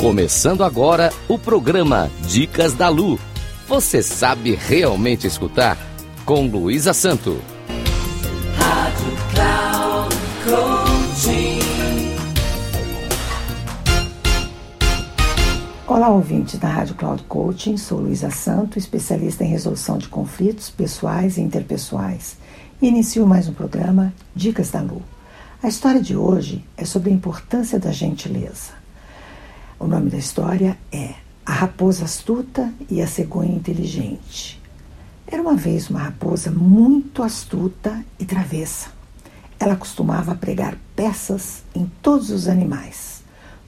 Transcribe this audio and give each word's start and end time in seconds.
Começando 0.00 0.62
agora 0.62 1.12
o 1.26 1.36
programa 1.36 2.08
Dicas 2.28 2.72
da 2.72 2.88
Lu. 2.88 3.18
Você 3.66 4.00
sabe 4.00 4.54
realmente 4.54 5.26
escutar? 5.26 5.76
Com 6.24 6.46
Luísa 6.46 6.92
Santo. 6.92 7.42
Rádio 8.56 9.16
Cloud 9.34 10.16
Coaching. 10.44 11.58
Olá, 15.84 16.08
ouvintes 16.10 16.60
da 16.60 16.68
Rádio 16.68 16.94
Cloud 16.94 17.24
Coaching. 17.24 17.76
Sou 17.76 17.98
Luísa 17.98 18.30
Santo, 18.30 18.78
especialista 18.78 19.42
em 19.42 19.48
resolução 19.48 19.98
de 19.98 20.06
conflitos 20.06 20.70
pessoais 20.70 21.36
e 21.36 21.40
interpessoais. 21.40 22.36
E 22.80 22.86
inicio 22.86 23.26
mais 23.26 23.48
um 23.48 23.52
programa 23.52 24.14
Dicas 24.32 24.70
da 24.70 24.80
Lu. 24.80 25.02
A 25.60 25.66
história 25.66 26.00
de 26.00 26.16
hoje 26.16 26.64
é 26.76 26.84
sobre 26.84 27.10
a 27.10 27.12
importância 27.12 27.80
da 27.80 27.90
gentileza. 27.90 28.78
O 29.80 29.86
nome 29.86 30.10
da 30.10 30.18
história 30.18 30.76
é 30.90 31.14
A 31.46 31.52
Raposa 31.52 32.04
Astuta 32.04 32.74
e 32.90 33.00
a 33.00 33.06
Cegonha 33.06 33.54
Inteligente. 33.54 34.60
Era 35.24 35.40
uma 35.40 35.54
vez 35.54 35.88
uma 35.88 36.00
raposa 36.00 36.50
muito 36.50 37.22
astuta 37.22 38.04
e 38.18 38.24
travessa. 38.24 38.90
Ela 39.56 39.76
costumava 39.76 40.34
pregar 40.34 40.76
peças 40.96 41.62
em 41.72 41.88
todos 42.02 42.30
os 42.30 42.48
animais. 42.48 43.22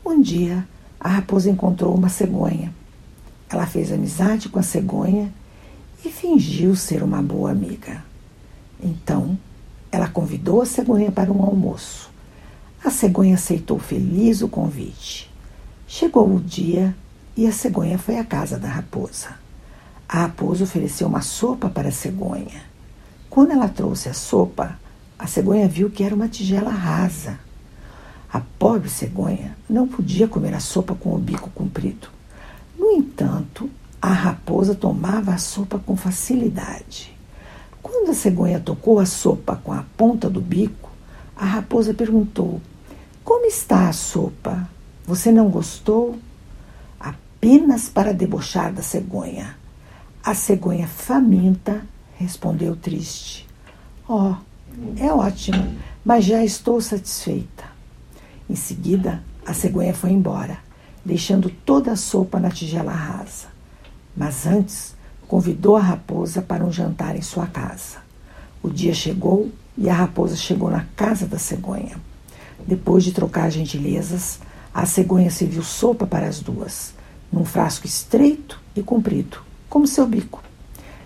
Um 0.05 0.21
dia, 0.21 0.67
a 0.99 1.09
raposa 1.09 1.49
encontrou 1.49 1.95
uma 1.95 2.09
cegonha. 2.09 2.75
Ela 3.49 3.67
fez 3.67 3.93
amizade 3.93 4.49
com 4.49 4.59
a 4.59 4.65
cegonha 4.65 5.33
e 6.05 6.09
fingiu 6.09 6.75
ser 6.75 7.05
uma 7.05 7.23
boa 7.23 7.53
amiga. 7.53 8.03
Então, 8.83 9.39
ela 9.93 10.09
convidou 10.09 10.61
a 10.61 10.67
cegonha 10.67 11.13
para 11.13 11.31
um 11.31 11.41
almoço. 11.45 12.11
A 12.85 12.91
cegonha 12.91 13.37
aceitou 13.37 13.79
feliz 13.79 14.43
o 14.43 14.49
convite. 14.49 15.30
Chegou 15.93 16.37
o 16.37 16.39
dia 16.39 16.95
e 17.37 17.49
a 17.49 17.53
cegonha 17.53 17.99
foi 17.99 18.17
à 18.17 18.25
casa 18.25 18.57
da 18.57 18.69
raposa. 18.69 19.35
A 20.09 20.21
raposa 20.21 20.63
ofereceu 20.63 21.09
uma 21.09 21.21
sopa 21.21 21.69
para 21.69 21.89
a 21.89 21.93
cegonha. 21.93 22.63
Quando 23.29 23.51
ela 23.51 23.69
trouxe 23.69 24.09
a 24.09 24.15
sopa, 24.15 24.79
a 25.19 25.27
cegonha 25.27 25.67
viu 25.67 25.91
que 25.91 26.05
era 26.05 26.15
uma 26.15 26.29
tigela 26.29 26.71
rasa. 26.71 27.41
A 28.33 28.41
pobre 28.57 28.89
cegonha 28.89 29.57
não 29.69 29.89
podia 29.89 30.29
comer 30.29 30.55
a 30.55 30.61
sopa 30.61 30.95
com 30.95 31.13
o 31.13 31.19
bico 31.19 31.51
comprido. 31.51 32.07
No 32.79 32.93
entanto, 32.93 33.69
a 34.01 34.13
raposa 34.13 34.77
tomava 34.77 35.33
a 35.33 35.39
sopa 35.39 35.81
com 35.81 35.97
facilidade. 35.97 37.13
Quando 37.83 38.13
a 38.13 38.15
cegonha 38.15 38.61
tocou 38.61 39.01
a 39.01 39.07
sopa 39.07 39.57
com 39.57 39.73
a 39.73 39.85
ponta 39.97 40.31
do 40.31 40.41
bico, 40.41 40.89
a 41.35 41.45
raposa 41.45 41.93
perguntou: 41.93 42.61
Como 43.25 43.45
está 43.45 43.89
a 43.89 43.93
sopa? 43.93 44.69
Você 45.11 45.33
não 45.33 45.51
gostou? 45.51 46.17
Apenas 47.01 47.89
para 47.89 48.15
debochar 48.15 48.73
da 48.73 48.81
cegonha. 48.81 49.57
A 50.23 50.37
cegonha 50.37 50.87
faminta 50.87 51.83
respondeu 52.17 52.77
triste: 52.77 53.45
Oh, 54.09 54.37
é 54.97 55.13
ótimo, 55.13 55.75
mas 56.05 56.25
já 56.25 56.45
estou 56.45 56.81
satisfeita. 56.81 57.65
Em 58.49 58.55
seguida, 58.55 59.21
a 59.45 59.53
cegonha 59.53 59.93
foi 59.93 60.11
embora, 60.11 60.59
deixando 61.05 61.51
toda 61.51 61.91
a 61.91 61.97
sopa 61.97 62.39
na 62.39 62.49
tigela 62.49 62.93
rasa. 62.93 63.49
Mas 64.17 64.47
antes, 64.47 64.95
convidou 65.27 65.75
a 65.75 65.83
raposa 65.83 66.41
para 66.41 66.65
um 66.65 66.71
jantar 66.71 67.17
em 67.17 67.23
sua 67.23 67.49
casa. 67.49 67.99
O 68.63 68.71
dia 68.71 68.95
chegou 68.95 69.51
e 69.77 69.89
a 69.89 69.95
raposa 69.95 70.37
chegou 70.37 70.71
na 70.71 70.87
casa 70.95 71.27
da 71.27 71.37
cegonha. 71.37 71.97
Depois 72.65 73.03
de 73.03 73.11
trocar 73.11 73.51
gentilezas, 73.51 74.39
a 74.73 74.87
cegonha 74.87 75.31
serviu 75.31 75.63
sopa 75.63 76.07
para 76.07 76.27
as 76.27 76.41
duas, 76.41 76.95
num 77.33 77.45
frasco 77.45 77.87
estreito 77.87 78.61
e 78.75 78.83
comprido, 78.83 79.39
como 79.69 79.87
seu 79.87 80.07
bico. 80.07 80.43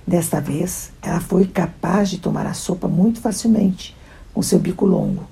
Desta 0.07 0.41
vez, 0.41 0.93
ela 1.01 1.21
foi 1.21 1.47
capaz 1.47 2.11
de 2.11 2.19
tomar 2.19 2.47
a 2.47 2.55
sopa 2.55 2.89
muito 2.89 3.21
facilmente, 3.21 3.97
com 4.33 4.43
seu 4.43 4.59
bico 4.59 4.85
longo, 4.85 5.25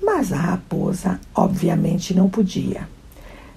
mas 0.00 0.32
a 0.32 0.36
raposa, 0.36 1.18
obviamente, 1.34 2.14
não 2.14 2.28
podia. 2.28 2.88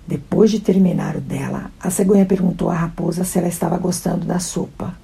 Depois 0.07 0.51
de 0.51 0.59
terminar 0.59 1.15
o 1.15 1.21
dela, 1.21 1.71
a 1.79 1.89
cegonha 1.89 2.25
perguntou 2.25 2.69
à 2.69 2.75
raposa 2.75 3.23
se 3.23 3.39
ela 3.39 3.47
estava 3.47 3.77
gostando 3.77 4.25
da 4.25 4.39
sopa. 4.39 4.95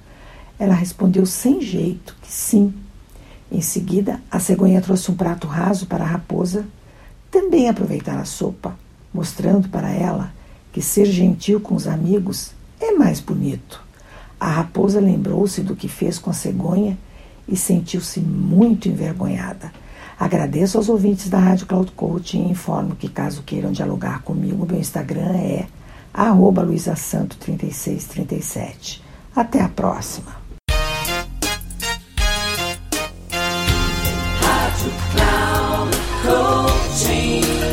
Ela 0.58 0.74
respondeu 0.74 1.26
sem 1.26 1.60
jeito 1.60 2.16
que 2.22 2.32
sim. 2.32 2.72
Em 3.50 3.60
seguida, 3.60 4.20
a 4.30 4.38
cegonha 4.38 4.80
trouxe 4.80 5.10
um 5.10 5.14
prato 5.14 5.46
raso 5.46 5.86
para 5.86 6.04
a 6.04 6.06
raposa 6.06 6.64
também 7.30 7.68
aproveitar 7.68 8.18
a 8.18 8.24
sopa, 8.24 8.76
mostrando 9.12 9.68
para 9.68 9.90
ela 9.90 10.32
que 10.72 10.80
ser 10.80 11.06
gentil 11.06 11.60
com 11.60 11.74
os 11.74 11.86
amigos 11.86 12.52
é 12.80 12.92
mais 12.92 13.20
bonito. 13.20 13.82
A 14.40 14.48
raposa 14.48 14.98
lembrou-se 15.00 15.60
do 15.62 15.76
que 15.76 15.88
fez 15.88 16.18
com 16.18 16.30
a 16.30 16.34
cegonha 16.34 16.96
e 17.46 17.54
sentiu-se 17.56 18.18
muito 18.20 18.88
envergonhada. 18.88 19.70
Agradeço 20.18 20.78
aos 20.78 20.88
ouvintes 20.88 21.28
da 21.28 21.38
Rádio 21.38 21.66
Cloud 21.66 21.92
Coaching 21.92 22.46
e 22.46 22.50
informo 22.50 22.96
que, 22.96 23.08
caso 23.08 23.42
queiram 23.42 23.70
dialogar 23.72 24.22
comigo, 24.22 24.66
meu 24.66 24.80
Instagram 24.80 25.36
é 25.36 25.66
luisasanto3637. 26.64 29.02
Até 29.34 29.60
a 29.60 29.68
próxima! 29.68 30.40